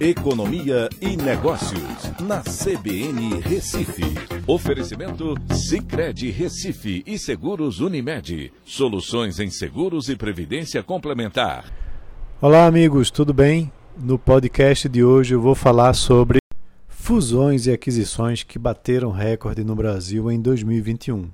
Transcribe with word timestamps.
Economia 0.00 0.88
e 0.98 1.14
Negócios, 1.14 2.10
na 2.22 2.40
CBN 2.40 3.38
Recife. 3.42 4.02
Oferecimento 4.46 5.34
Cicred 5.52 6.30
Recife 6.30 7.02
e 7.06 7.18
Seguros 7.18 7.80
Unimed. 7.80 8.50
Soluções 8.64 9.38
em 9.38 9.50
seguros 9.50 10.08
e 10.08 10.16
previdência 10.16 10.82
complementar. 10.82 11.70
Olá, 12.40 12.64
amigos, 12.64 13.10
tudo 13.10 13.34
bem? 13.34 13.70
No 13.94 14.18
podcast 14.18 14.88
de 14.88 15.04
hoje 15.04 15.34
eu 15.34 15.40
vou 15.42 15.54
falar 15.54 15.92
sobre 15.92 16.38
fusões 16.88 17.66
e 17.66 17.70
aquisições 17.70 18.42
que 18.42 18.58
bateram 18.58 19.10
recorde 19.10 19.62
no 19.62 19.76
Brasil 19.76 20.30
em 20.30 20.40
2021. 20.40 21.28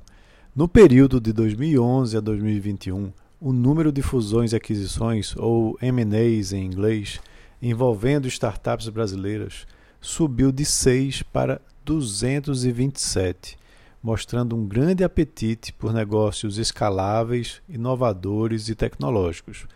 No 0.56 0.66
período 0.66 1.20
de 1.20 1.32
2011 1.32 2.16
a 2.16 2.20
2021, 2.20 3.12
o 3.40 3.52
número 3.52 3.92
de 3.92 4.02
fusões 4.02 4.52
e 4.52 4.56
aquisições, 4.56 5.36
ou 5.36 5.78
M&As 5.80 6.52
em 6.52 6.64
inglês, 6.66 7.20
envolvendo 7.60 8.28
startups 8.28 8.88
brasileiras 8.88 9.66
subiu 10.00 10.52
de 10.52 10.64
6 10.64 11.22
para 11.22 11.60
227, 11.84 13.58
mostrando 14.02 14.54
um 14.54 14.66
grande 14.66 15.02
apetite 15.02 15.72
por 15.72 15.92
negócios 15.92 16.58
escaláveis, 16.58 17.62
inovadores 17.68 18.68
e 18.68 18.74
tecnológicos. 18.74 19.66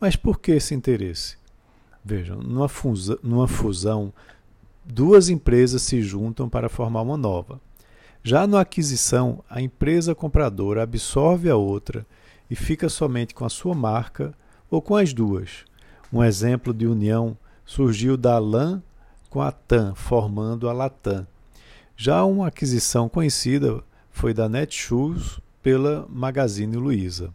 Mas 0.00 0.16
por 0.16 0.38
que 0.38 0.52
esse 0.52 0.74
interesse? 0.74 1.36
Vejam, 2.04 2.38
numa 2.38 2.68
fusão, 2.68 3.18
numa 3.22 3.48
fusão 3.48 4.12
duas 4.84 5.28
empresas 5.28 5.82
se 5.82 6.02
juntam 6.02 6.48
para 6.48 6.68
formar 6.68 7.02
uma 7.02 7.16
nova. 7.16 7.60
Já 8.22 8.46
na 8.46 8.60
aquisição, 8.60 9.42
a 9.48 9.60
empresa 9.60 10.14
compradora 10.14 10.82
absorve 10.82 11.50
a 11.50 11.56
outra 11.56 12.06
e 12.50 12.54
fica 12.54 12.88
somente 12.88 13.34
com 13.34 13.44
a 13.44 13.50
sua 13.50 13.74
marca 13.74 14.34
ou 14.70 14.80
com 14.80 14.96
as 14.96 15.12
duas 15.12 15.64
um 16.12 16.22
exemplo 16.22 16.72
de 16.72 16.86
união 16.86 17.36
surgiu 17.64 18.16
da 18.16 18.38
LAN 18.38 18.82
com 19.30 19.40
a 19.40 19.50
TAM, 19.50 19.94
formando 19.94 20.68
a 20.68 20.72
Latam. 20.72 21.26
Já 21.96 22.24
uma 22.24 22.48
aquisição 22.48 23.08
conhecida 23.08 23.82
foi 24.10 24.32
da 24.32 24.48
Netshoes 24.48 25.40
pela 25.62 26.06
Magazine 26.08 26.76
Luiza. 26.76 27.32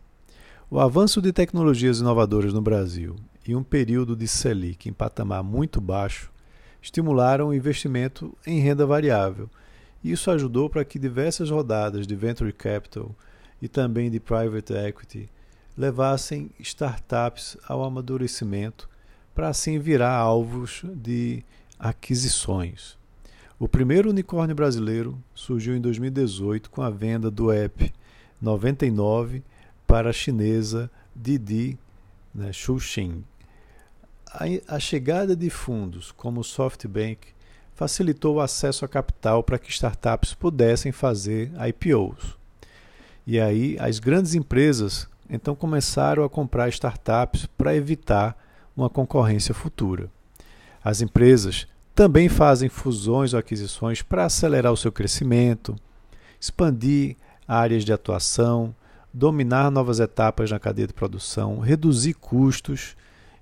O 0.69 0.79
avanço 0.79 1.21
de 1.21 1.33
tecnologias 1.33 1.99
inovadoras 1.99 2.53
no 2.53 2.61
Brasil 2.61 3.16
e 3.47 3.55
um 3.55 3.63
período 3.63 4.16
de 4.16 4.27
Selic 4.27 4.88
em 4.88 4.94
patamar 4.94 5.44
muito 5.44 5.81
baixo 5.81 6.31
estimularam 6.81 7.49
o 7.49 7.53
investimento 7.53 8.38
em 8.45 8.59
renda 8.59 8.85
variável. 8.85 9.49
Isso 10.03 10.31
ajudou 10.31 10.69
para 10.69 10.85
que 10.85 10.99
diversas 10.99 11.49
rodadas 11.49 12.07
de 12.07 12.16
venture 12.16 12.53
capital 12.53 13.13
e 13.61 13.67
também 13.67 14.09
de 14.09 14.19
private 14.19 14.73
equity 14.73 15.29
levassem 15.80 16.52
startups 16.59 17.55
ao 17.66 17.85
amadurecimento 17.85 18.89
para 19.33 19.47
assim 19.47 19.80
virar 19.80 20.13
alvos 20.13 20.81
de 20.83 21.41
aquisições. 21.80 22.97
O 23.58 23.66
primeiro 23.66 24.09
unicórnio 24.09 24.53
brasileiro 24.53 25.17
surgiu 25.33 25.77
em 25.77 25.80
2018 25.80 26.69
com 26.69 26.81
a 26.81 26.89
venda 26.89 27.31
do 27.31 27.50
app 27.50 27.94
99 28.41 29.41
para 29.88 30.09
a 30.09 30.13
chinesa 30.13 30.91
Didi 31.16 31.80
né, 32.35 32.52
Xuxing. 32.52 33.23
A, 34.27 34.75
a 34.75 34.80
chegada 34.81 35.33
de 35.33 35.50
fundos 35.50 36.11
como 36.11 36.41
o 36.41 36.44
SoftBank 36.44 37.30
facilitou 37.73 38.35
o 38.35 38.41
acesso 38.41 38.83
a 38.83 38.88
capital 38.89 39.44
para 39.44 39.57
que 39.57 39.72
startups 39.72 40.33
pudessem 40.33 40.91
fazer 40.91 41.53
IPOs. 41.69 42.38
E 43.25 43.39
aí 43.39 43.77
as 43.80 43.97
grandes 43.97 44.35
empresas 44.35 45.07
então 45.30 45.55
começaram 45.55 46.23
a 46.23 46.30
comprar 46.30 46.69
startups 46.69 47.45
para 47.45 47.75
evitar 47.75 48.38
uma 48.75 48.89
concorrência 48.89 49.53
futura. 49.53 50.09
As 50.83 51.02
empresas 51.02 51.67
também 51.94 52.30
fazem 52.30 52.69
fusões 52.69 53.33
ou 53.33 53.39
aquisições 53.39 54.02
para 54.02 54.25
acelerar 54.25 54.72
o 54.72 54.77
seu 54.77 54.91
crescimento, 54.91 55.75
expandir 56.39 57.17
áreas 57.47 57.84
de 57.84 57.91
atuação, 57.91 58.73
dominar 59.13 59.69
novas 59.69 60.00
etapas 60.00 60.50
na 60.50 60.59
cadeia 60.59 60.88
de 60.88 60.94
produção, 60.94 61.59
reduzir 61.59 62.13
custos 62.13 62.96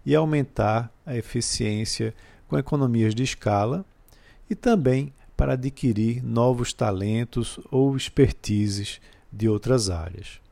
e 0.06 0.16
aumentar 0.16 0.92
a 1.06 1.16
eficiência 1.16 2.14
com 2.48 2.58
economias 2.58 3.14
de 3.14 3.24
escala 3.24 3.86
e 4.50 4.56
também 4.56 5.14
para 5.36 5.54
adquirir 5.54 6.24
novos 6.24 6.74
talentos 6.74 7.60
ou 7.70 7.96
expertises 7.96 9.00
de 9.32 9.48
outras 9.48 9.90
áreas. 9.90 10.47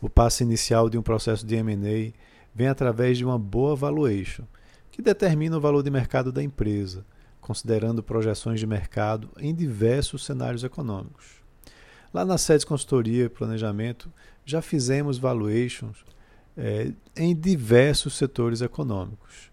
O 0.00 0.08
passo 0.08 0.42
inicial 0.42 0.88
de 0.88 0.96
um 0.96 1.02
processo 1.02 1.46
de 1.46 1.54
M&A 1.56 2.12
vem 2.54 2.68
através 2.68 3.18
de 3.18 3.24
uma 3.24 3.38
boa 3.38 3.76
valuation, 3.76 4.44
que 4.90 5.02
determina 5.02 5.56
o 5.56 5.60
valor 5.60 5.82
de 5.82 5.90
mercado 5.90 6.32
da 6.32 6.42
empresa, 6.42 7.04
considerando 7.40 8.02
projeções 8.02 8.58
de 8.58 8.66
mercado 8.66 9.30
em 9.38 9.54
diversos 9.54 10.24
cenários 10.24 10.64
econômicos. 10.64 11.40
Lá 12.12 12.24
na 12.24 12.38
sede 12.38 12.60
de 12.60 12.66
consultoria 12.66 13.24
e 13.24 13.28
planejamento, 13.28 14.12
já 14.44 14.60
fizemos 14.60 15.18
valuations 15.18 16.04
é, 16.56 16.92
em 17.16 17.34
diversos 17.34 18.14
setores 18.14 18.62
econômicos. 18.62 19.50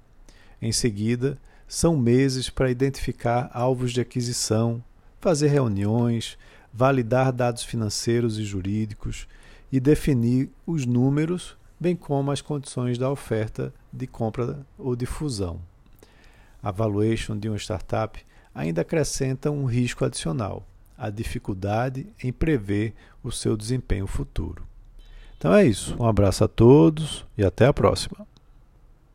Em 0.62 0.72
seguida, 0.72 1.38
são 1.68 1.96
meses 1.98 2.50
para 2.50 2.72
identificar 2.72 3.52
alvos 3.54 3.92
de 3.92 4.02
aquisição, 4.02 4.84
fazer 5.20 5.50
reuniões, 5.50 6.38
validar 6.74 7.32
dados 7.32 7.64
financeiros 7.64 8.40
e 8.40 8.44
jurídicos 8.44 9.28
e 9.72 9.80
definir 9.80 10.50
os 10.66 10.86
números, 10.86 11.58
bem 11.80 11.96
como 11.96 12.32
as 12.32 12.42
condições 12.42 12.98
da 12.98 13.10
oferta 13.10 13.74
de 13.92 14.08
compra 14.08 14.66
ou 14.78 14.96
de 14.96 15.06
fusão. 15.06 15.60
A 16.62 16.72
valuation 16.72 17.38
de 17.38 17.48
uma 17.48 17.58
startup 17.58 18.20
ainda 18.54 18.82
acrescenta 18.82 19.52
um 19.52 19.66
risco 19.66 20.04
adicional, 20.04 20.66
a 20.98 21.10
dificuldade 21.10 22.08
em 22.24 22.34
prever 22.34 22.94
o 23.24 23.32
seu 23.32 23.56
desempenho 23.56 24.08
futuro. 24.08 24.66
Então 25.38 25.54
é 25.54 25.66
isso. 25.66 25.96
Um 26.00 26.06
abraço 26.06 26.44
a 26.44 26.48
todos 26.48 27.26
e 27.38 27.46
até 27.46 27.68
a 27.68 27.74
próxima. 27.74 28.26